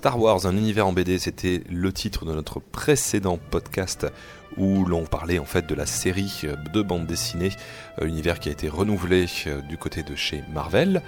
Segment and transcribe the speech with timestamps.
[0.00, 4.06] Star Wars, un univers en BD, c'était le titre de notre précédent podcast
[4.56, 7.50] où l'on parlait en fait de la série de bande dessinée,
[8.00, 11.02] euh, univers qui a été renouvelé euh, du côté de chez Marvel.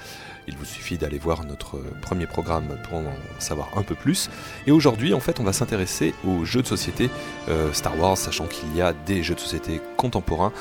[0.46, 4.29] Il vous suffit d'aller voir notre premier programme pour en savoir un peu plus.
[4.67, 7.09] Et aujourd'hui, en fait, on va s'intéresser aux jeux de société
[7.48, 10.53] euh, Star Wars, sachant qu'il y a des jeux de société contemporains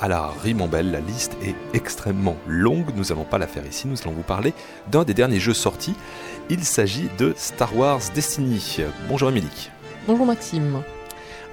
[0.00, 0.90] à la Rimambelle.
[0.90, 4.52] La liste est extrêmement longue, nous n'allons pas la faire ici, nous allons vous parler
[4.90, 5.94] d'un des derniers jeux sortis.
[6.50, 8.78] Il s'agit de Star Wars Destiny.
[9.08, 9.70] Bonjour Émilie.
[10.06, 10.82] Bonjour Maxime.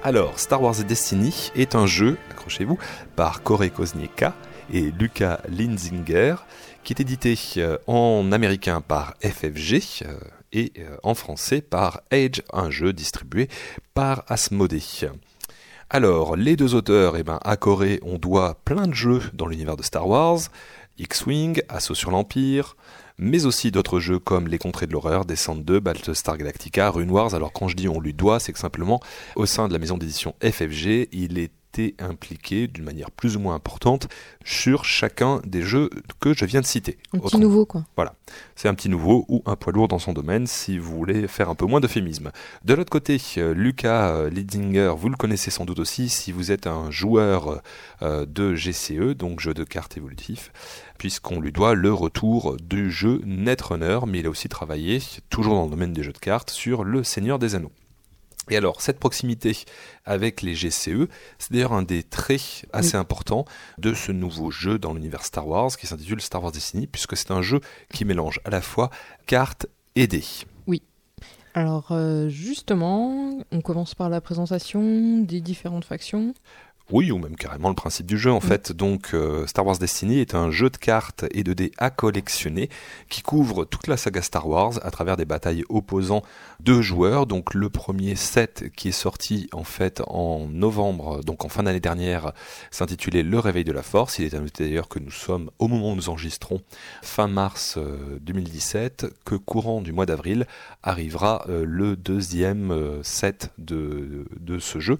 [0.02, 2.78] Alors, Star Wars Destiny est un jeu, accrochez-vous,
[3.16, 4.34] par Corey Koznieka
[4.72, 6.36] et Luca Linzinger,
[6.82, 10.18] qui est édité euh, en américain par FFG euh,
[10.52, 13.48] et euh, en français par Age, un jeu distribué
[13.94, 15.08] par Asmodee.
[15.94, 19.76] Alors, les deux auteurs, eh ben, à Corée, on doit plein de jeux dans l'univers
[19.76, 20.40] de Star Wars,
[20.98, 22.76] X-Wing, Assaut sur l'Empire,
[23.16, 27.36] mais aussi d'autres jeux comme Les Contrées de l'Horreur, Descent 2, Battlestar Galactica, Rune Wars.
[27.36, 28.98] Alors quand je dis on lui doit, c'est que simplement,
[29.36, 31.52] au sein de la maison d'édition FFG, il est
[31.98, 34.08] impliqué d'une manière plus ou moins importante
[34.44, 36.98] sur chacun des jeux que je viens de citer.
[37.12, 37.84] Un petit nouveau, quoi.
[37.96, 38.14] Voilà.
[38.56, 41.48] C'est un petit nouveau ou un poids lourd dans son domaine si vous voulez faire
[41.48, 42.30] un peu moins d'euphémisme.
[42.64, 46.52] De l'autre côté, euh, Lucas euh, Lidinger, vous le connaissez sans doute aussi si vous
[46.52, 47.60] êtes un joueur
[48.02, 50.52] euh, de GCE, donc jeu de cartes évolutif,
[50.98, 55.00] puisqu'on lui doit le retour du jeu Netrunner, mais il a aussi travaillé,
[55.30, 57.72] toujours dans le domaine des jeux de cartes, sur Le Seigneur des Anneaux.
[58.50, 59.56] Et alors, cette proximité
[60.04, 63.44] avec les GCE, c'est d'ailleurs un des traits assez importants
[63.78, 67.30] de ce nouveau jeu dans l'univers Star Wars qui s'intitule Star Wars Destiny, puisque c'est
[67.30, 67.60] un jeu
[67.92, 68.90] qui mélange à la fois
[69.26, 70.24] cartes et dés.
[70.66, 70.82] Oui.
[71.54, 76.34] Alors, euh, justement, on commence par la présentation des différentes factions.
[76.90, 78.42] Oui, ou même carrément le principe du jeu en mm.
[78.42, 78.72] fait.
[78.72, 82.68] Donc euh, Star Wars Destiny est un jeu de cartes et de dés à collectionner
[83.08, 86.22] qui couvre toute la saga Star Wars à travers des batailles opposant
[86.60, 87.26] deux joueurs.
[87.26, 91.80] Donc le premier set qui est sorti en fait en novembre, donc en fin d'année
[91.80, 92.32] dernière,
[92.70, 94.18] s'intitulait Le Réveil de la Force.
[94.18, 96.60] Il est à noter d'ailleurs que nous sommes au moment où nous enregistrons
[97.02, 97.78] fin mars
[98.20, 100.46] 2017, euh, que courant du mois d'avril
[100.82, 104.98] arrivera euh, le deuxième set de, de ce jeu.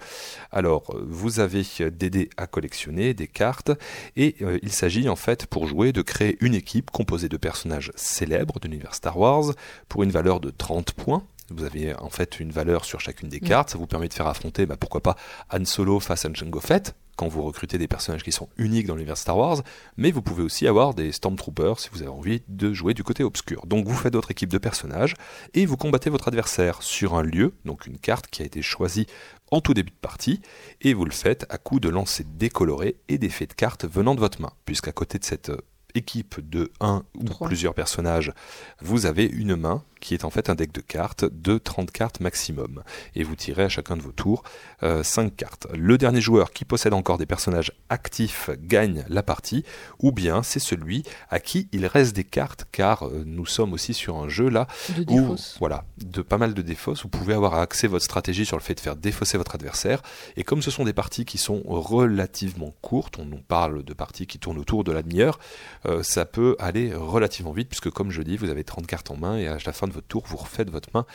[0.50, 3.70] Alors vous avez dés à collectionner, des cartes,
[4.16, 7.92] et euh, il s'agit en fait pour jouer de créer une équipe composée de personnages
[7.94, 9.52] célèbres de l'univers Star Wars
[9.88, 11.24] pour une valeur de 30 points.
[11.50, 14.26] Vous avez en fait une valeur sur chacune des cartes, ça vous permet de faire
[14.26, 15.16] affronter, bah, pourquoi pas,
[15.52, 18.94] Han Solo face à Jango Fett, quand vous recrutez des personnages qui sont uniques dans
[18.94, 19.62] l'univers Star Wars,
[19.96, 23.22] mais vous pouvez aussi avoir des Stormtroopers si vous avez envie de jouer du côté
[23.22, 23.66] obscur.
[23.66, 25.14] Donc vous faites votre équipe de personnages
[25.54, 29.06] et vous combattez votre adversaire sur un lieu, donc une carte qui a été choisie
[29.50, 30.40] en tout début de partie,
[30.80, 34.20] et vous le faites à coup de lancers décolorés et d'effets de cartes venant de
[34.20, 35.52] votre main, puisqu'à côté de cette
[35.94, 38.32] équipe de 1 ou plusieurs personnages,
[38.80, 42.20] vous avez une main qui est en fait un deck de cartes de 30 cartes
[42.20, 42.82] maximum.
[43.14, 44.44] Et vous tirez à chacun de vos tours
[44.82, 45.66] 5 euh, cartes.
[45.74, 49.64] Le dernier joueur qui possède encore des personnages actifs gagne la partie,
[50.00, 53.94] ou bien c'est celui à qui il reste des cartes, car euh, nous sommes aussi
[53.94, 57.02] sur un jeu là de où, voilà, de pas mal de défausses.
[57.02, 60.02] Vous pouvez avoir accès votre stratégie sur le fait de faire défausser votre adversaire.
[60.36, 64.26] Et comme ce sont des parties qui sont relativement courtes, on nous parle de parties
[64.26, 65.38] qui tournent autour de la demi-heure,
[65.86, 69.16] euh, ça peut aller relativement vite, puisque comme je dis, vous avez 30 cartes en
[69.16, 71.06] main et à la fin de votre tour, vous refaites votre main.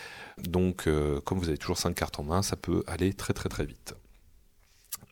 [0.44, 3.50] Donc, euh, comme vous avez toujours 5 cartes en main, ça peut aller très très
[3.50, 3.96] très vite.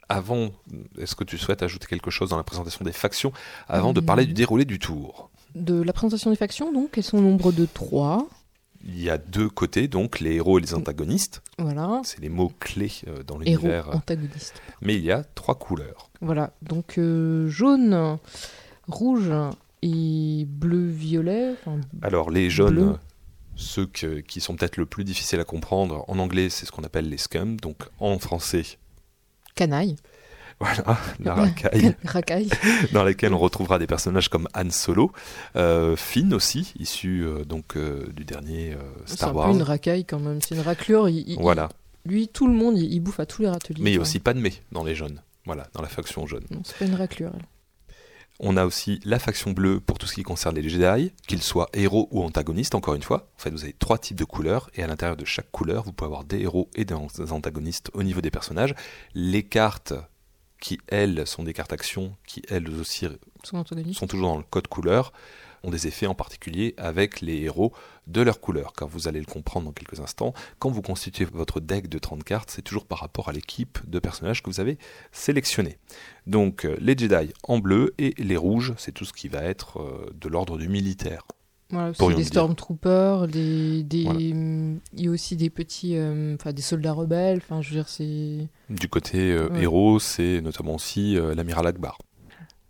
[0.10, 0.52] Avant,
[0.98, 3.34] est-ce que tu souhaites ajouter quelque chose dans la présentation des factions
[3.68, 5.30] avant de parler du déroulé du tour?
[5.56, 8.28] De la présentation des factions, donc, elles sont au nombre de 3.
[8.86, 11.42] Il y a deux côtés, donc les héros et les antagonistes.
[11.58, 12.02] Voilà.
[12.04, 13.88] C'est les mots clés euh, dans l'univers.
[13.88, 14.62] Héros, antagonistes.
[14.82, 16.10] Mais il y a trois couleurs.
[16.22, 18.18] Voilà, donc euh, jaune,
[18.88, 19.32] rouge
[19.82, 21.56] et bleu-violet.
[22.02, 22.98] Alors les jaunes,
[23.58, 27.10] ceux qui sont peut-être le plus difficiles à comprendre, en anglais, c'est ce qu'on appelle
[27.10, 28.64] les scums, donc en français.
[29.56, 29.96] Canaille.
[30.60, 31.96] Voilà, la racaille.
[32.06, 32.50] racaille.
[32.92, 35.12] dans laquelle on retrouvera des personnages comme Han Solo,
[35.56, 38.76] euh, Finn aussi, issu euh, donc euh, du dernier
[39.06, 39.46] Star Wars.
[39.46, 41.10] C'est un peu une racaille quand même, c'est une raclure.
[41.40, 41.70] voilà.
[42.06, 43.84] lui, tout le monde, il, bouffe à tous les râteliers.
[43.84, 46.46] Mais il y a aussi Padmé dans les jaunes, voilà, dans la faction jaune.
[46.50, 47.32] Non, c'est pas une raclure.
[47.36, 47.46] Elle.
[48.40, 51.70] On a aussi la faction bleue pour tout ce qui concerne les Jedi, qu'ils soient
[51.74, 53.30] héros ou antagonistes, encore une fois.
[53.36, 55.94] En fait, vous avez trois types de couleurs, et à l'intérieur de chaque couleur, vous
[55.94, 58.76] pouvez avoir des héros et des antagonistes au niveau des personnages.
[59.16, 59.94] Les cartes
[60.60, 63.08] qui, elles, sont des cartes actions, qui, elles aussi,
[63.44, 63.64] sont,
[63.94, 65.14] sont toujours dans le code couleur
[65.68, 67.74] ont des effets en particulier avec les héros
[68.08, 70.34] de leur couleur, car vous allez le comprendre dans quelques instants.
[70.60, 74.00] Quand vous constituez votre deck de 30 cartes, c'est toujours par rapport à l'équipe de
[74.00, 74.78] personnages que vous avez
[75.12, 75.78] sélectionné.
[76.26, 79.80] Donc euh, les Jedi en bleu et les rouges, c'est tout ce qui va être
[79.82, 81.24] euh, de l'ordre du militaire.
[81.70, 84.20] Voilà, c'est des stormtroopers, des, des, Voilà.
[84.22, 87.40] il y a aussi des petits, euh, enfin des soldats rebelles.
[87.44, 88.48] Enfin, je veux dire, c'est.
[88.70, 89.64] Du côté euh, Ouais.
[89.64, 91.98] héros, c'est notamment aussi euh, l'amiral Akbar.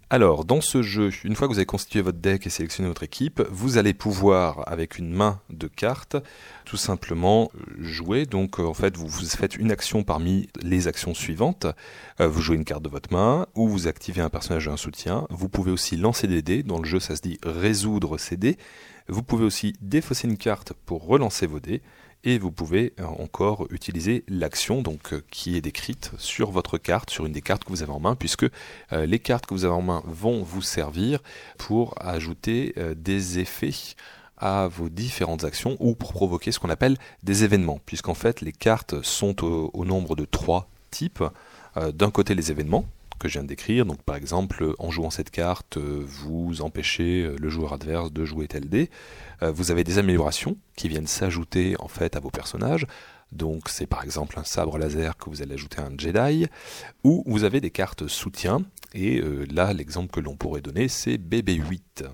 [0.10, 3.04] Alors, dans ce jeu, une fois que vous avez constitué votre deck et sélectionné votre
[3.04, 6.16] équipe, vous allez pouvoir, avec une main de cartes,
[6.64, 8.26] tout simplement euh, jouer.
[8.26, 11.68] Donc, euh, en fait, vous, vous faites une action parmi les actions suivantes.
[12.22, 14.78] Euh, vous jouez une carte de votre main, ou vous activez un personnage et un
[14.78, 15.28] soutien.
[15.30, 16.64] Vous pouvez aussi lancer des dés.
[16.64, 18.58] Dans le jeu, ça se dit résoudre ces dés.
[19.10, 21.82] Vous pouvez aussi défausser une carte pour relancer vos dés.
[22.24, 27.10] Et vous pouvez euh, encore utiliser l'action donc euh, qui est décrite sur votre carte,
[27.10, 28.46] sur une des cartes que vous avez en main, puisque
[28.92, 31.20] euh, les cartes que vous avez en main vont vous servir
[31.58, 33.96] pour ajouter des effets
[34.38, 38.52] à vos différentes actions ou pour provoquer ce qu'on appelle des événements, puisqu'en fait les
[38.52, 41.24] cartes sont au, nombre de trois types.
[41.76, 42.86] D'un côté les événements
[43.18, 47.24] que je viens de décrire, donc par exemple en jouant cette carte, euh, vous empêchez
[47.24, 48.90] euh, le joueur adverse de jouer tel dé.
[49.44, 52.86] Euh, Vous avez des améliorations qui viennent s'ajouter en fait à vos personnages.
[53.32, 56.48] Donc c'est par exemple un sabre laser que vous allez ajouter à un Jedi,
[57.04, 58.62] ou vous avez des cartes soutien,
[58.94, 62.08] et euh, là l'exemple que l'on pourrait donner c'est BB8.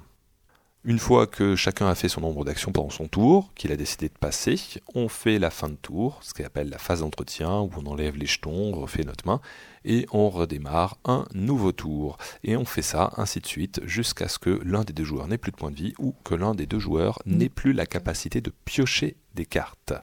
[0.85, 4.09] Une fois que chacun a fait son nombre d'actions pendant son tour, qu'il a décidé
[4.09, 4.59] de passer,
[4.93, 8.17] on fait la fin de tour, ce qu'on appelle la phase d'entretien, où on enlève
[8.17, 9.39] les jetons, on refait notre main,
[9.85, 12.17] et on redémarre un nouveau tour.
[12.43, 15.37] Et on fait ça ainsi de suite jusqu'à ce que l'un des deux joueurs n'ait
[15.37, 18.41] plus de points de vie ou que l'un des deux joueurs n'ait plus la capacité
[18.41, 19.93] de piocher des cartes.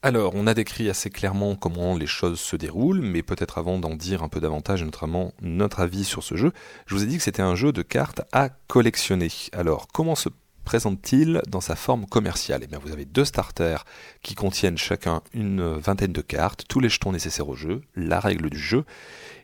[0.00, 3.96] Alors, on a décrit assez clairement comment les choses se déroulent, mais peut-être avant d'en
[3.96, 6.52] dire un peu davantage, notamment notre avis sur ce jeu,
[6.86, 9.28] je vous ai dit que c'était un jeu de cartes à collectionner.
[9.52, 10.28] Alors, comment se
[10.68, 12.60] présente-t-il dans sa forme commerciale?
[12.62, 13.86] Eh bien, vous avez deux starters
[14.22, 18.50] qui contiennent chacun une vingtaine de cartes, tous les jetons nécessaires au jeu, la règle
[18.50, 18.84] du jeu,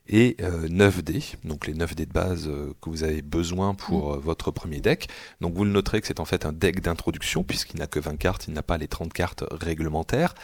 [0.07, 3.75] et euh, 9 dés, donc les 9 dés de base euh, que vous avez besoin
[3.75, 5.09] pour euh, votre premier deck.
[5.41, 8.19] Donc vous le noterez que c'est en fait un deck d'introduction, puisqu'il n'a que 20
[8.19, 10.35] cartes, il n'a pas les 30 cartes réglementaires.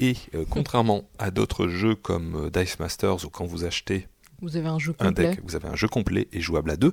[0.00, 4.08] Et euh, contrairement à d'autres jeux comme euh, Dice Masters, où quand vous achetez
[4.42, 5.30] Vous avez un jeu un complet.
[5.30, 6.90] deck, vous avez un jeu complet et jouable à deux.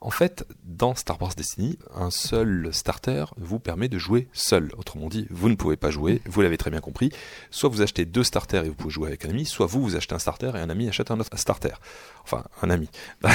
[0.00, 4.70] En fait, dans Star Wars Destiny, un seul starter vous permet de jouer seul.
[4.78, 7.10] Autrement dit, vous ne pouvez pas jouer, vous l'avez très bien compris.
[7.50, 9.96] Soit vous achetez deux starters et vous pouvez jouer avec un ami, soit vous, vous
[9.96, 11.74] achetez un starter et un ami achète un autre starter.
[12.22, 12.88] Enfin, un ami.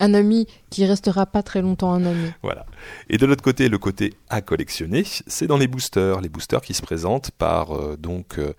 [0.00, 2.32] Un ami qui restera pas très longtemps un ami.
[2.42, 2.66] Voilà.
[3.08, 6.20] Et de l'autre côté, le côté à collectionner, c'est dans les boosters.
[6.20, 8.52] Les boosters qui se présentent par euh, donc euh,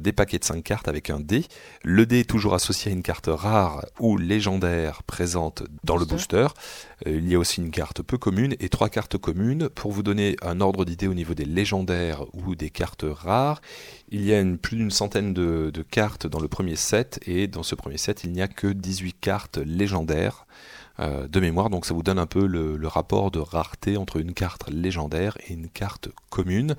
[0.00, 1.44] des paquets de 5 cartes avec un dé.
[1.82, 6.46] Le dé est toujours associé à une carte rare ou légendaire présente dans le booster.
[7.06, 9.68] Euh, il y a aussi une carte peu commune et trois cartes communes.
[9.68, 13.60] Pour vous donner un ordre d'idée au niveau des légendaires ou des cartes rares,
[14.10, 17.46] il y a une- plus d'une centaine de, de cartes dans le premier set et
[17.46, 20.46] dans ce premier set, il n'y a que 18 cartes légendaires
[20.98, 24.32] euh, de mémoire, donc ça vous donne un peu le, rapport de rareté entre une
[24.32, 26.76] carte légendaire et une carte commune.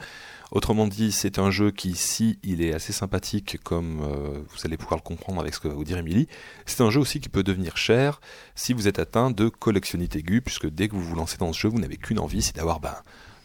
[0.51, 4.77] Autrement dit, c'est un jeu qui, si il est assez sympathique, comme euh, vous allez
[4.77, 6.27] pouvoir le comprendre avec ce que va vous dire Émilie,
[6.65, 8.21] c'est un jeu aussi qui peut devenir cher
[8.55, 11.59] si vous êtes atteint de collectionnite aiguë, puisque dès que vous vous lancez dans ce
[11.59, 12.95] jeu, vous n'avez qu'une envie, c'est d'avoir ben,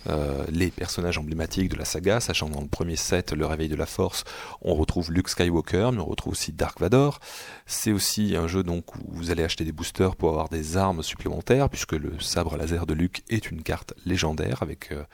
[0.09, 3.69] euh, les personnages emblématiques de la saga, sachant que dans le premier set, Le Réveil
[3.69, 4.25] de la Force,
[4.61, 7.21] on retrouve Luke Skywalker, mais on retrouve aussi Dark Vador.
[7.67, 11.03] C'est aussi un jeu donc où vous allez acheter des boosters pour avoir des armes
[11.03, 15.05] supplémentaires, puisque le sabre laser de Luke est une carte légendaire avec euh,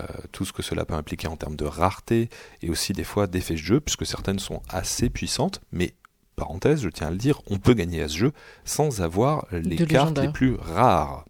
[0.00, 2.28] euh, tout ce que cela peut impliquer en termes de rareté
[2.62, 5.94] et aussi des fois d'effets de jeu, puisque certaines sont assez puissantes, mais
[6.34, 8.32] parenthèse, je tiens à le dire, on peut gagner à ce jeu
[8.64, 11.24] sans avoir les De cartes les plus rares.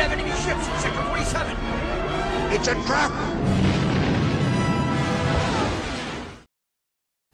[0.00, 0.27] Admiral,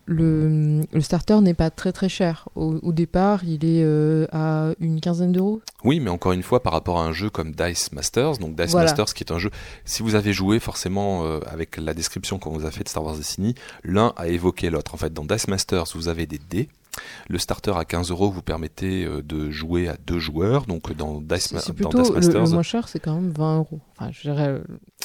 [0.07, 2.49] Le, le starter n'est pas très très cher.
[2.55, 5.63] Au, au départ, il est euh, à une quinzaine d'euros.
[5.83, 8.73] Oui, mais encore une fois, par rapport à un jeu comme Dice Masters, donc Dice
[8.73, 8.91] Voilà.
[8.91, 9.51] Masters qui est un jeu,
[9.87, 13.03] si vous avez joué forcément euh, avec la description qu'on vous a fait de Star
[13.03, 14.93] Wars Destiny, l'un a évoqué l'autre.
[14.95, 16.69] En fait, dans Dice Masters, vous avez des dés.
[17.29, 20.67] Le starter à 15 euros vous permettait euh, de jouer à deux joueurs.
[20.67, 23.57] Donc dans Dice, C'est dans plutôt le, Masters, le moins cher, c'est quand même 20
[23.59, 23.81] euros.
[23.97, 24.49] Enfin, je dirais.
[24.49, 24.61] euh,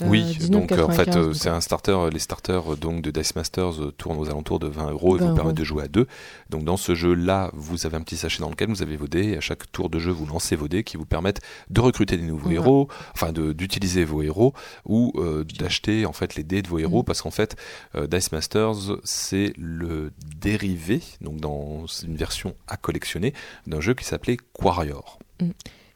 [0.07, 1.91] oui, donc euh, en fait, 19,95, euh, c'est un starter.
[1.91, 5.15] euh, Les starters euh, donc de Dice Masters euh, tournent aux alentours de 20 euros
[5.15, 6.07] et 20 vous permettent de jouer à deux.
[6.49, 9.27] Donc dans ce jeu-là, vous avez un petit sachet dans lequel vous avez vos dés.
[9.29, 12.17] Et à chaque tour de jeu, vous lancez vos dés qui vous permettent de recruter
[12.17, 14.53] des nouveaux héros, enfin d'utiliser vos héros
[14.85, 17.03] ou euh, d'acheter en fait les dés de vos héros Mhm.
[17.05, 17.55] parce qu'en fait,
[17.95, 23.33] euh, Dice Masters c'est le dérivé, donc dans c'est une version à collectionner
[23.67, 25.19] d'un jeu qui s'appelait Quarrior.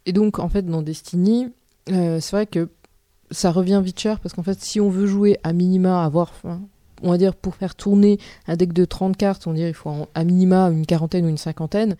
[0.05, 1.47] Et donc, en fait, dans Destiny,
[1.89, 2.69] euh, c'est vrai que
[3.33, 6.31] ça revient vite cher parce qu'en fait, si on veut jouer à minima, avoir,
[7.01, 9.89] on va dire, pour faire tourner un deck de 30 cartes, on dirait il faut
[9.89, 11.95] en- à minima une quarantaine ou une cinquantaine.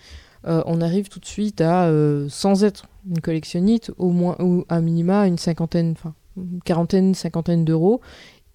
[0.46, 4.66] euh, on arrive tout de suite à, euh, sans être une collectionnite, au moins, ou
[4.68, 8.02] à minima, une cinquantaine, enfin, une quarantaine, cinquantaine d'euros,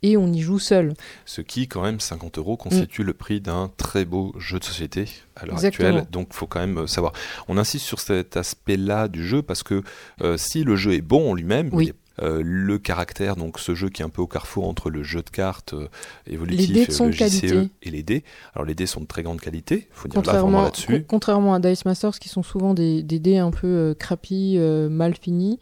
[0.02, 0.92] et on y joue seul.
[1.24, 5.06] Ce qui, quand même, 50 euros constitue le prix d'un très beau jeu de société
[5.34, 6.04] à l'heure actuelle.
[6.12, 7.14] Donc, faut quand même euh, savoir.
[7.48, 9.82] On insiste sur cet aspect-là du jeu parce que
[10.20, 11.86] euh, si le jeu est bon en lui-même, Oui.
[11.86, 15.02] il euh, le caractère, donc ce jeu qui est un peu au carrefour entre le
[15.02, 15.88] jeu de cartes euh,
[16.26, 17.68] évolutif, Les dés sont le JCE qualité.
[17.82, 18.24] et les dés.
[18.54, 20.86] Alors les dés sont de très grande qualité, faut dire là vraiment Contrairement, là-dessus.
[21.00, 23.94] con- contrairement à Dice Masters, qui sont souvent des, des dés un peu euh,
[24.32, 25.58] euh, mal finis,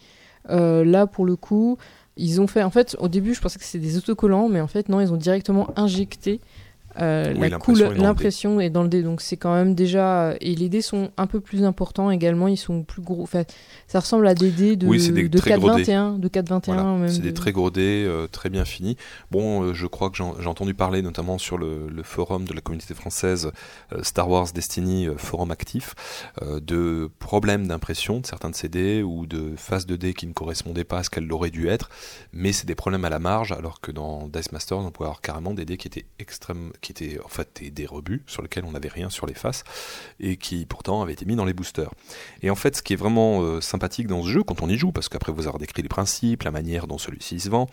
[0.51, 1.77] euh, là, pour le coup,
[2.17, 2.63] ils ont fait...
[2.63, 5.13] En fait, au début, je pensais que c'était des autocollants, mais en fait, non, ils
[5.13, 6.41] ont directement injecté
[7.01, 8.03] euh, Oui, la l'impression couleur- est dans le dé.
[8.05, 9.03] l'impression est dans le dé.
[9.03, 10.35] Donc, c'est quand même déjà...
[10.41, 13.23] Et les dés sont un peu plus importants également, ils sont plus gros.
[13.23, 13.43] Enfin,
[13.87, 15.85] ça ressemble à des dés de, Oui, des de très gros dés.
[15.85, 18.97] 4,21, de 4,21 Voilà, c'est des de- très gros dés, euh, très bien finis.
[19.31, 22.61] Bon, euh, je crois que j'ai entendu parler notamment sur le, le forum de la
[22.61, 23.51] communauté française
[24.03, 25.95] Star Wars Destiny forum actif
[26.43, 30.33] de problèmes d'impression de certains de ces dés ou de phases de dés qui ne
[30.33, 31.89] correspondaient pas à ce qu'elles auraient dû être,
[32.33, 35.21] mais c'est des problèmes à la marge, alors que dans Dice Masters, on pouvait avoir
[35.21, 38.65] carrément des dés qui étaient extrêmes, qui étaient en fait des, des rebuts sur lesquels
[38.65, 39.65] on n'avait rien sur les faces
[40.21, 41.91] et qui pourtant avaient été mis dans les boosters.
[42.43, 44.79] Et en fait, ce qui est vraiment euh, sympathique dans ce jeu, quand on y
[44.79, 47.69] joue, parce qu'après vous avoir décrit les principes, la manière dont celui-ci se vend,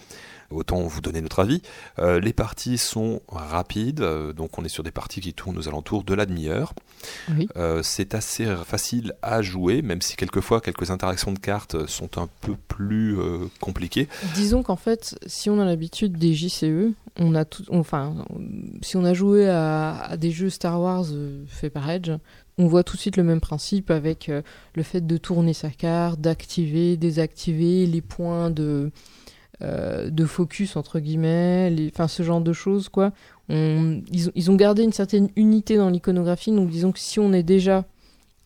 [0.52, 1.62] autant vous donner notre avis,
[2.00, 5.68] euh, les parties sont rapides, euh, donc on est sur des parties qui tournent aux
[5.68, 6.74] alentours de la demi-heure.
[7.30, 7.48] Oui.
[7.58, 12.30] Euh, c'est assez facile à jouer, même si quelquefois quelques interactions de cartes sont un
[12.42, 13.18] peu plus
[13.60, 14.08] compliquées.
[14.36, 18.26] Disons qu'en fait, si on a l'habitude des JCE, on a tout, enfin,
[18.82, 21.06] si on a joué à, à des jeux Star Wars
[21.48, 22.12] faits par Edge,
[22.58, 24.32] on voit tout de suite le même principe avec
[24.76, 28.92] le fait de tourner sa carte, d'activer, désactiver les points de
[29.64, 33.12] euh, de focus entre guillemets, enfin ce genre de choses quoi.
[33.50, 37.86] Ils, ont, gardé une certaine unité dans l'iconographie, donc disons que si on est déjà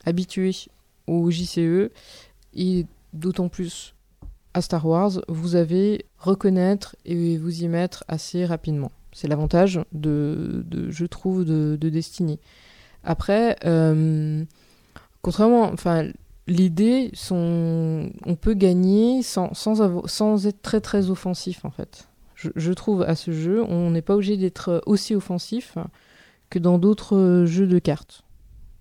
[0.06, 0.52] habitué
[1.06, 1.92] au JCE
[2.56, 3.94] et d'autant plus
[4.54, 8.92] à Star Wars, vous avez reconnaître et vous y mettre assez rapidement.
[9.12, 12.40] C'est l'avantage de, je trouve, de, de Destiny.
[13.04, 14.44] Après, euh,
[15.22, 16.10] contrairement, enfin,
[17.14, 22.08] sont, on peut gagner sans, sans, avoir- sans être très très offensif en fait.
[22.36, 25.76] Je, je trouve à ce jeu, on n'est pas obligé d'être aussi offensif
[26.50, 28.24] que dans d'autres jeux de cartes.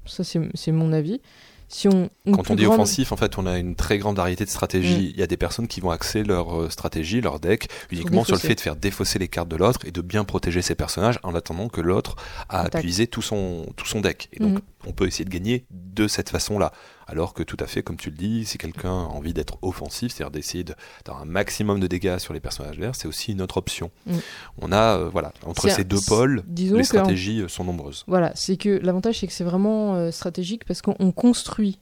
[0.04, 1.20] Ça, c'est mon avis.
[1.68, 4.44] Si on, Quand on dit grande- offensif, en fait, on a une très grande variété
[4.44, 5.08] de stratégies.
[5.08, 5.10] Mm.
[5.14, 8.36] Il y a des personnes qui vont axer leur euh, stratégie, leur deck, uniquement sur
[8.36, 11.18] le fait de faire défausser les cartes de l'autre et de bien protéger ses personnages
[11.24, 12.14] en attendant que l'autre
[12.48, 12.82] a Attaque.
[12.82, 14.28] puisé tout son, tout son deck.
[14.32, 14.60] Et donc, Mhm.
[14.86, 16.70] on peut essayer de gagner de cette façon-là.
[17.08, 20.12] Alors que tout à fait, comme tu le dis, si quelqu'un a envie d'être offensif,
[20.12, 23.40] c'est-à-dire d'essayer de- d'avoir un maximum de dégâts sur les personnages verts, c'est aussi une
[23.42, 23.90] autre option.
[24.06, 24.16] Mm.
[24.62, 28.02] On a, euh, voilà, entre ces un- deux pôles, les stratégies euh, sont nombreuses.
[28.08, 31.78] Voilà, c'est que l'avantage c'est que c'est vraiment euh, stratégique parce qu'on on construit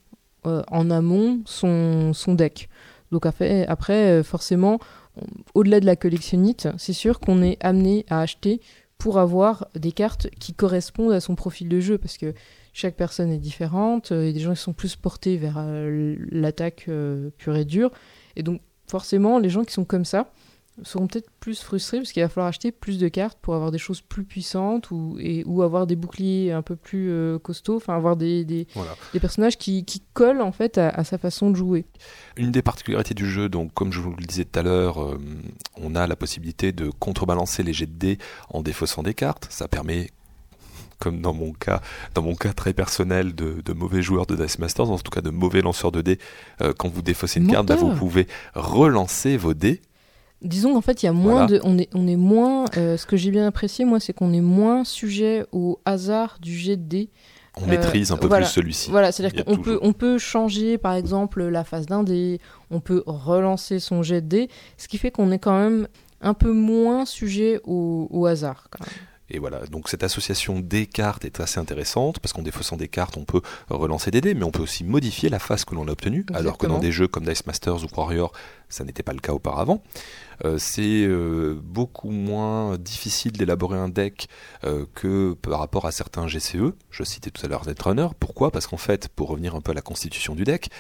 [0.46, 2.68] euh, en amont son, son deck.
[3.10, 4.78] Donc après, après forcément,
[5.54, 8.60] au-delà de la collectionnite, c'est sûr qu'on est amené à acheter
[8.98, 12.34] pour avoir des cartes qui correspondent à son profil de jeu parce que
[12.74, 16.16] chaque personne est différente, il y a des gens qui sont plus portés vers euh,
[16.30, 17.90] l'attaque euh, pure et dure
[18.36, 20.30] et donc forcément les gens qui sont comme ça
[20.82, 23.78] seront peut-être plus frustrés parce qu'il va falloir acheter plus de cartes pour avoir des
[23.78, 27.94] choses plus puissantes ou, et, ou avoir des boucliers un peu plus euh, costauds, enfin
[27.94, 28.90] avoir des, des, Voilà.
[29.12, 31.86] des personnages qui, qui collent en fait à, à sa façon de jouer.
[32.36, 35.16] Une des particularités du jeu, donc comme je vous le disais tout à l'heure, euh,
[35.80, 38.18] on a la possibilité de contrebalancer les jets de dés
[38.50, 39.46] en défaussant des cartes.
[39.50, 40.10] Ça permet,
[41.04, 41.80] comme dans mon cas,
[42.14, 45.20] dans mon cas très personnel de, de mauvais joueur de Dice Masters, en tout cas
[45.20, 46.18] de mauvais lanceur de dés,
[46.62, 49.82] euh, quand vous défaussez une carte, bah, vous pouvez relancer vos dés.
[50.42, 51.58] Disons qu'en fait, il y a moins Voilà.
[51.58, 52.64] de, on est, on est moins.
[52.76, 56.54] euh, ce que j'ai bien apprécié, moi, c'est qu'on est moins sujet au hasard du
[56.56, 57.10] jet de dés.
[57.56, 58.44] On Euh, maîtrise un peu voilà.
[58.46, 58.90] plus celui-ci.
[58.90, 63.02] Voilà, c'est-à-dire qu'on peut, on peut changer, par exemple, la phase d'un dé, on peut
[63.06, 65.86] relancer son jet de dés, ce qui fait qu'on est quand même
[66.20, 68.66] un peu moins sujet au, au hasard.
[68.70, 68.94] Quand même.
[69.30, 73.16] Et voilà, donc cette association des cartes est assez intéressante parce qu'en défaussant des cartes,
[73.16, 73.40] on peut
[73.70, 76.58] relancer des dés, mais on peut aussi modifier la face que l'on a obtenue, alors
[76.58, 78.32] que dans des jeux comme Dice Masters ou Warrior,
[78.74, 79.82] ça n'était pas le cas auparavant.
[80.44, 84.28] Euh, c'est euh, beaucoup moins difficile d'élaborer un deck
[84.64, 86.74] euh, que par rapport à certains GCE.
[86.90, 88.08] Je citais tout à l'heure Netrunner.
[88.18, 88.50] Pourquoi?
[88.50, 90.70] Parce qu'en fait, pour revenir un peu à la constitution du deck,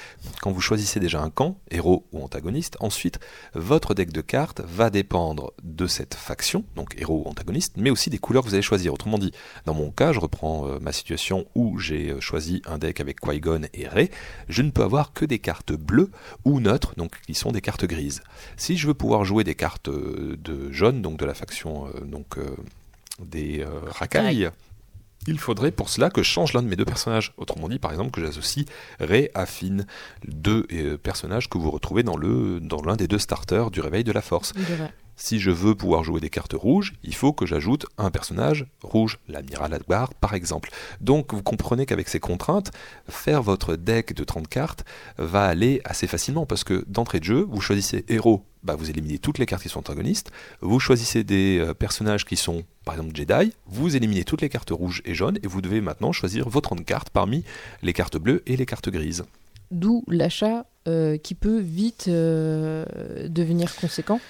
[0.40, 3.20] quand vous choisissez déjà un camp, héros ou antagoniste, ensuite,
[3.54, 8.10] votre deck de cartes va dépendre de cette faction, donc héros ou antagoniste, mais aussi
[8.10, 8.92] des couleurs que vous allez choisir.
[8.92, 9.32] Autrement dit,
[9.66, 13.88] dans mon cas, je reprends ma situation où j'ai choisi un deck avec Qui-Gon et
[13.88, 14.10] Rey,
[14.48, 16.10] je ne peux avoir que des cartes bleues
[16.44, 18.22] ou neutres, donc qui sont des cartes grises.
[18.56, 22.00] Si je veux pouvoir jouer des cartes euh, de jaune, donc de la faction euh,
[22.04, 22.56] donc, euh,
[23.20, 24.50] des racailles,
[25.26, 27.32] il faudrait pour cela que je change l'un de mes deux personnages.
[27.36, 28.66] Autrement dit, par exemple, que j'associe
[28.98, 29.86] Ray à Finn,
[30.26, 30.66] deux
[31.02, 34.20] personnages que vous retrouvez dans l'un dans l'un des deux starters du Réveil de la
[34.20, 34.52] Force.
[35.16, 39.18] Si je veux pouvoir jouer des cartes rouges, il faut que j'ajoute un personnage rouge,
[39.28, 40.70] l'amiral Akbar par exemple.
[41.00, 42.72] Donc vous comprenez qu'avec ces contraintes,
[43.08, 44.84] faire votre deck de 30 cartes
[45.18, 49.18] va aller assez facilement parce que d'entrée de jeu, vous choisissez héros, bah, vous éliminez
[49.18, 53.14] toutes les cartes qui sont antagonistes, vous choisissez des euh, personnages qui sont par exemple
[53.14, 56.60] Jedi, vous éliminez toutes les cartes rouges et jaunes et vous devez maintenant choisir vos
[56.60, 57.44] 30 cartes parmi
[57.82, 59.24] les cartes bleues et les cartes grises.
[59.70, 62.84] D'où l'achat euh, qui peut vite euh,
[63.28, 64.20] devenir conséquent.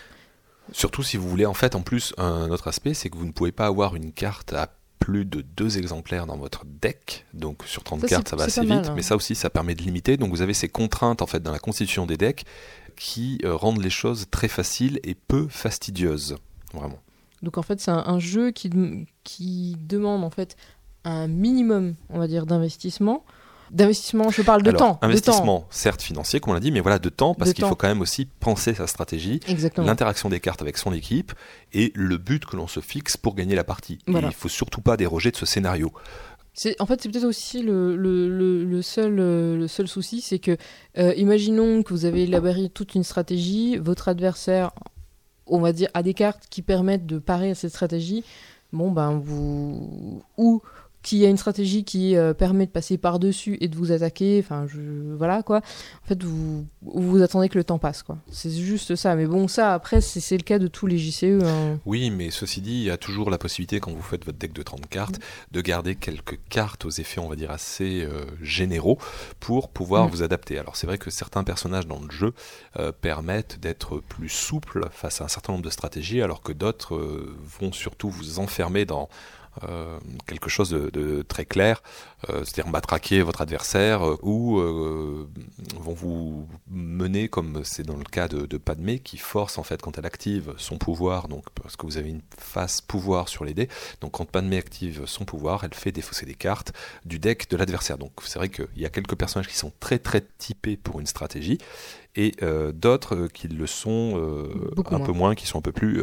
[0.73, 3.33] Surtout si vous voulez, en fait, en plus, un autre aspect, c'est que vous ne
[3.33, 7.27] pouvez pas avoir une carte à plus de deux exemplaires dans votre deck.
[7.35, 8.95] Donc sur 30 Ça, cartes, ça va assez mal, vite, hein.
[8.97, 10.17] mais ça aussi, ça permet de limiter.
[10.17, 12.45] Donc vous avez ces contraintes en fait dans la constitution des decks
[12.97, 16.37] qui euh, rendent les choses très faciles et peu fastidieuses.
[16.73, 16.99] Vraiment.
[17.43, 18.71] Donc en fait, c'est un, un jeu qui,
[19.25, 20.57] qui demande en fait
[21.05, 23.25] un minimum, on va dire, d'investissement.
[23.75, 24.93] D'investissement, je parle de Alors, temps.
[24.95, 25.07] de temps.
[25.07, 27.89] investissement, certes financier, comme on l'a dit, mais voilà, de temps, parce qu'il faut quand
[27.89, 29.87] même aussi penser sa stratégie, Exactement.
[29.87, 31.33] l'interaction des cartes avec son équipe
[31.73, 33.99] et le but que l'on se fixe pour gagner la partie.
[34.07, 34.29] Et Voilà.
[34.29, 35.93] il faut surtout pas déroger de ce scénario.
[36.57, 40.21] C'est, en fait, c'est peut-être aussi le, le, le, le seul, euh, le seul souci,
[40.21, 40.57] c'est que,
[40.99, 44.71] euh, imaginons que vous avez élaboré toute une stratégie, votre adversaire,
[45.47, 48.23] on va dire, a des cartes qui permettent de parer à cette stratégie.
[48.73, 50.23] Bon, ben, vous.
[50.37, 50.63] Ou
[51.05, 54.41] qu'il y a une stratégie qui euh, permet de passer par-dessus et de vous attaquer,
[54.43, 54.81] enfin, je...
[55.17, 55.59] voilà, quoi.
[55.59, 58.19] En fait, vous, vous attendez que le temps passe, quoi.
[58.31, 59.15] C'est juste ça.
[59.15, 61.41] Mais bon, ça, après, c'est, le cas de tous les JCE.
[61.45, 61.79] hein.
[61.87, 64.53] Oui, mais ceci dit, il y a toujours la possibilité, quand vous faites votre deck
[64.53, 65.21] de 30 cartes,
[65.53, 68.99] de garder quelques cartes aux effets, on va dire, assez euh, généraux
[69.39, 70.11] pour pouvoir Mm.
[70.11, 70.59] vous adapter.
[70.59, 72.33] Alors c'est vrai que certains personnages dans le jeu
[72.79, 76.97] euh, permettent d'être plus souples face à un certain nombre de stratégies, alors que d'autres
[77.61, 79.09] vont surtout vous enfermer dans
[79.63, 81.83] euh, quelque chose de, très clair,
[82.29, 85.29] euh, c'est-à-dire matraquer votre adversaire euh, ou euh,
[85.79, 89.81] vont vous mener comme c'est dans le cas de, de Padmé qui force en fait
[89.81, 93.55] quand elle active son pouvoir, donc parce que vous avez une face pouvoir sur les
[93.55, 93.69] dés,
[94.01, 96.73] donc quand Padmé active son pouvoir, elle fait défausser des cartes
[97.05, 97.99] du deck de l'adversaire.
[97.99, 101.07] Donc c'est vrai qu'il y a quelques personnages qui sont très très typés pour une
[101.07, 101.59] stratégie
[102.17, 105.07] et euh, d'autres euh, qui le sont euh, un moins.
[105.07, 106.03] peu moins, qui sont un peu plus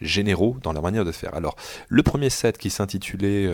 [0.00, 1.34] généraux dans leur manière de faire.
[1.34, 1.56] Alors
[1.88, 3.50] le premier set qui s'intitulait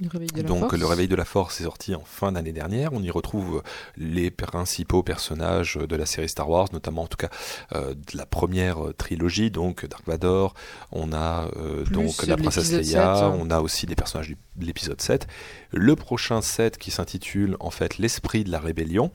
[0.00, 0.78] Le réveil de la donc force.
[0.78, 2.92] le réveil de la force est sorti en fin d'année dernière.
[2.92, 3.62] On y retrouve
[3.96, 7.30] les principaux personnages de la série Star Wars, notamment en tout cas
[7.74, 10.54] euh, de la première euh, trilogie, donc Dark Vador.
[10.92, 12.82] On a euh, donc la princesse Leia.
[12.82, 13.36] 7, hein.
[13.40, 15.26] On a aussi des personnages de l'épisode 7.
[15.72, 19.10] Le prochain set qui s'intitule en fait l'esprit de la rébellion.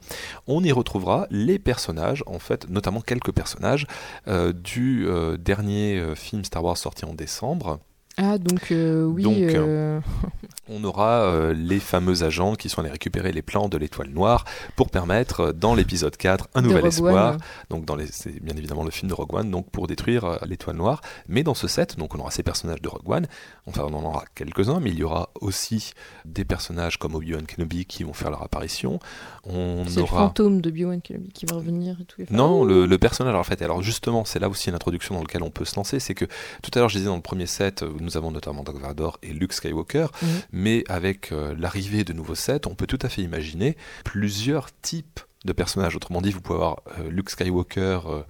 [0.46, 3.86] On y retrouvera les personnages, en fait notamment quelques personnages
[4.28, 7.80] euh, du euh, dernier euh, film Star Wars sorti en décembre.
[8.16, 9.22] Ah, donc euh, oui.
[9.24, 10.00] Donc, euh,
[10.68, 14.44] On aura euh, les fameux agents qui sont allés récupérer les plans de l'étoile noire
[14.76, 17.34] pour permettre, euh, dans l'épisode 4, un de nouvel Rogue espoir.
[17.34, 17.40] One.
[17.70, 20.36] Donc, dans les, c'est bien évidemment le film de Rogue One, donc pour détruire euh,
[20.46, 21.00] l'étoile noire.
[21.28, 23.26] Mais dans ce set, donc on aura ces personnages de Rogue One.
[23.66, 25.92] Enfin, on en aura quelques-uns, mais il y aura aussi
[26.24, 28.98] des personnages comme Obi-Wan Kenobi qui vont faire leur apparition.
[29.44, 30.28] On C'est le aura.
[30.28, 32.22] fantôme de Obi-Wan Kenobi qui va revenir et tout.
[32.30, 35.42] Non, le, le personnage, en fait, alors justement, c'est là aussi une introduction dans laquelle
[35.42, 36.24] on peut se lancer, c'est que
[36.62, 39.32] tout à l'heure, je disais dans le premier set, nous avons notamment Dark Vador et
[39.32, 40.28] Luke Skywalker, Mhm.
[40.54, 45.20] Mais avec euh, l'arrivée de nouveaux sets, on peut tout à fait imaginer plusieurs types
[45.44, 45.94] de personnages.
[45.96, 48.22] Autrement dit, vous pouvez avoir euh, Luke Skywalker euh,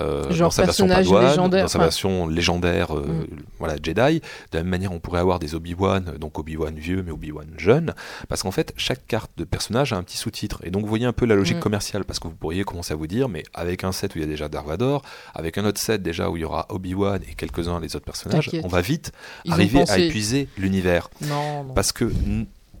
[0.00, 1.84] euh, Genre dans sa version Padawan, légendaire, dans sa enfin.
[1.84, 3.26] version légendaire, euh, Mm.
[3.58, 4.20] voilà, Jedi.
[4.52, 7.46] De la même manière, on pourrait avoir des Obi-Wan, euh, donc Obi-Wan vieux, mais Obi-Wan
[7.56, 7.94] jeune,
[8.28, 10.60] parce qu'en fait, chaque carte de personnage a un petit sous-titre.
[10.64, 11.60] Et donc, vous voyez un peu la logique Mm.
[11.60, 14.22] commerciale, parce que vous pourriez commencer à vous dire, mais avec un set où il
[14.22, 15.02] y a déjà Dark Vador,
[15.34, 18.50] avec un autre set déjà où il y aura Obi-Wan et quelques-uns des autres personnages,
[18.64, 19.12] on va vite
[19.44, 21.08] Ils arriver à épuiser l'univers.
[21.22, 21.74] Non, non.
[21.74, 22.10] Parce que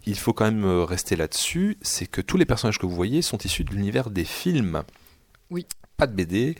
[0.06, 3.22] il faut quand même euh, rester là-dessus, c'est que tous les personnages que vous voyez
[3.22, 4.82] sont issus de l'univers des films.
[5.50, 5.66] Oui.
[5.96, 6.56] Pas de BD,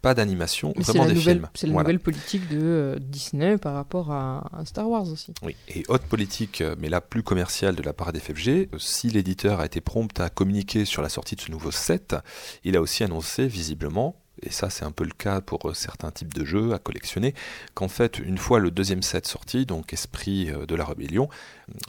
[0.00, 1.48] pas d'animation, vraiment des nouvelle, films.
[1.54, 1.88] c'est la Voilà.
[1.88, 5.34] nouvelle politique de euh, Disney par rapport à, à Star Wars aussi.
[5.42, 5.56] Oui.
[5.68, 9.60] Et haute politique, euh, mais là plus commerciale de la part d'FFG, euh, si l'éditeur
[9.60, 12.16] a été prompt à communiquer sur la sortie de ce nouveau set,
[12.64, 16.10] il a aussi annoncé visiblement, et ça c'est un peu le cas pour euh, certains
[16.10, 17.34] types de jeux à collectionner,
[17.74, 21.28] qu'en fait une fois le deuxième set sorti, donc Esprit euh, de la Rébellion,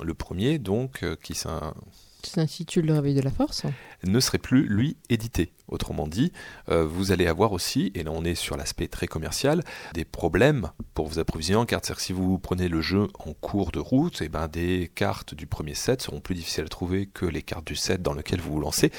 [0.03, 3.63] le premier donc euh, qui s'intitule Le réveil de la force.
[4.03, 5.53] ne serait plus, lui, édité.
[5.67, 6.31] Autrement dit,
[6.69, 10.69] euh, vous allez avoir aussi, et là on est sur l'aspect très commercial, des problèmes
[10.93, 11.85] pour vous approvisionner en cartes.
[11.85, 15.33] C'est-à-dire que si vous prenez le jeu en cours de route, et ben des cartes
[15.33, 18.41] du premier set seront plus difficiles à trouver que les cartes du set dans lequel
[18.41, 18.91] vous vous lancez.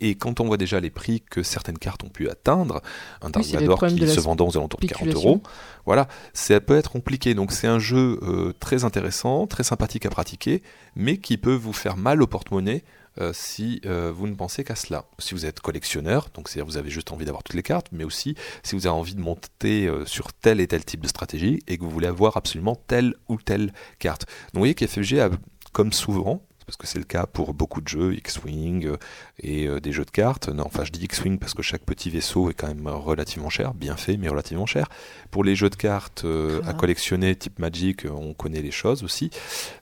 [0.00, 2.82] Et quand on voit déjà les prix que certaines cartes ont pu atteindre,
[3.22, 5.28] un Oui, Dark Vador problème qui se vendant aux alentours de 40 spéculation.
[5.28, 5.42] euros,
[5.84, 7.34] voilà, ça peut être compliqué.
[7.34, 10.62] Donc c'est un jeu euh, très intéressant, très sympathique à pratiquer,
[10.94, 12.84] mais qui peut vous faire mal au porte-monnaie
[13.18, 15.06] euh, si euh, vous ne pensez qu'à cela.
[15.18, 18.04] Si vous êtes collectionneur, donc c'est-à-dire vous avez juste envie d'avoir toutes les cartes, mais
[18.04, 21.62] aussi si vous avez envie de monter euh, sur tel et tel type de stratégie
[21.66, 24.26] et que vous voulez avoir absolument telle ou telle carte.
[24.26, 25.30] Donc vous voyez qu'FFG a,
[25.72, 28.96] comme souvent, parce que c'est le cas pour beaucoup de jeux, X-Wing euh,
[29.40, 30.48] et euh, des jeux de cartes.
[30.48, 33.72] Non, enfin, je dis X-Wing parce que chaque petit vaisseau est quand même relativement cher,
[33.72, 34.88] bien fait, mais relativement cher.
[35.30, 39.30] Pour les jeux de cartes euh, à collectionner type Magic, on connaît les choses aussi.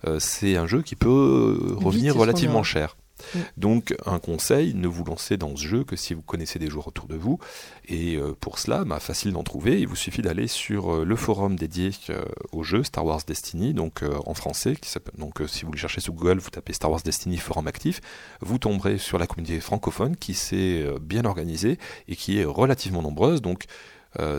[0.07, 2.97] Euh, c'est un jeu qui peut revenir relativement cher.
[3.35, 3.39] Mm.
[3.57, 6.89] Donc un conseil, ne vous lancez dans ce jeu que si vous connaissez des joueurs
[6.89, 7.39] autour de vous.
[7.87, 11.17] Et euh, pour cela, bah, facile d'en trouver, il vous suffit d'aller sur euh, le
[11.17, 14.77] forum dédié euh, au jeu Star Wars Destiny, donc en français.
[14.77, 18.01] Qui donc si vous le cherchez sur Google, vous tapez Star Wars Destiny forum actif,
[18.41, 23.43] vous tomberez sur la communauté francophone qui s'est bien organisée et qui est relativement nombreuse.
[23.43, 23.65] Donc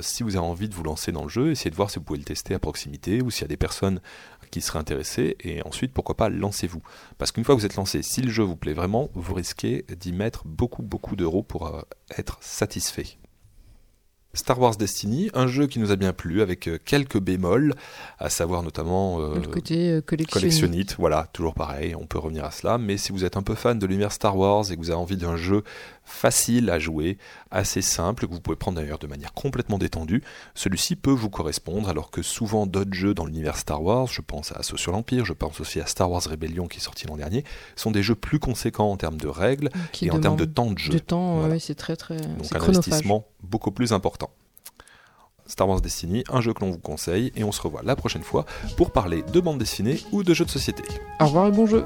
[0.01, 2.05] si vous avez envie de vous lancer dans le jeu, essayez de voir si vous
[2.05, 3.99] pouvez le tester à proximité ou s'il y a des personnes
[4.55, 6.81] qui seraient intéressées et ensuite pourquoi pas lancez-vous.
[7.17, 9.83] Parce qu'une fois que vous êtes lancé, si le jeu vous plaît vraiment, vous risquez
[9.99, 11.81] d'y mettre beaucoup beaucoup d'euros pour euh,
[12.17, 13.17] être satisfait.
[14.35, 17.73] Star Wars Destiny, un jeu qui nous a bien plu avec euh, quelques bémols,
[18.19, 20.59] à savoir notamment euh, le côté euh, collectionniste.
[20.59, 23.55] collectionnite, voilà, toujours pareil, on peut revenir à cela, mais si vous êtes un peu
[23.55, 25.63] fan de l'univers Star Wars et que vous avez envie d'un jeu
[26.03, 27.17] facile à jouer,
[27.49, 30.21] assez simple, que vous pouvez prendre d'ailleurs de manière complètement détendue,
[30.53, 34.51] celui-ci peut vous correspondre, alors que souvent d'autres jeux dans l'univers Star Wars, je pense
[34.51, 37.17] à Assaut sur l'Empire, je pense aussi à Star Wars Rebellion qui est sorti l'an
[37.17, 37.43] dernier,
[37.75, 40.71] sont des jeux plus conséquents en termes de règles qui et en termes de temps
[40.71, 40.93] de jeu.
[40.93, 41.59] de temps, Voilà.
[41.59, 42.87] c'est très très Donc c'est un chronophage.
[42.87, 44.29] investissement beaucoup plus important.
[45.47, 48.23] Star Wars Destiny, un jeu que l'on vous conseille, et on se revoit la prochaine
[48.23, 48.45] fois
[48.77, 50.83] pour parler de bande dessinée ou de jeux de société.
[51.19, 51.85] Au revoir et bon jeu.